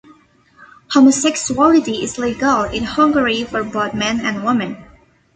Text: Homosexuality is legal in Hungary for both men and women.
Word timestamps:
Homosexuality 0.95 2.01
is 2.03 2.17
legal 2.17 2.63
in 2.63 2.83
Hungary 2.85 3.43
for 3.43 3.63
both 3.63 3.93
men 3.93 4.19
and 4.21 4.43
women. 4.43 4.83